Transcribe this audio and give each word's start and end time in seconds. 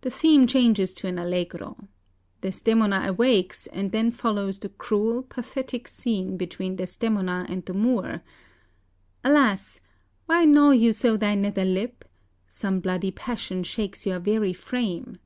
The 0.00 0.08
theme 0.08 0.46
changes 0.46 0.94
to 0.94 1.08
an 1.08 1.18
allegro. 1.18 1.76
Desdemona 2.40 3.02
awakes, 3.06 3.66
and 3.66 3.92
then 3.92 4.10
follows 4.10 4.58
the 4.58 4.70
cruel, 4.70 5.22
pathetic 5.22 5.86
scene 5.88 6.38
between 6.38 6.76
Desdemona 6.76 7.44
and 7.50 7.62
the 7.66 7.74
Moor: 7.74 8.22
"'Alas, 9.22 9.82
why 10.24 10.46
gnaw 10.46 10.70
you 10.70 10.94
so 10.94 11.18
thy 11.18 11.34
nether 11.34 11.66
lip? 11.66 12.06
Some 12.46 12.80
bloody 12.80 13.10
passion 13.10 13.62
shakes 13.62 14.06
your 14.06 14.20
very 14.20 14.54
frame.' 14.54 15.18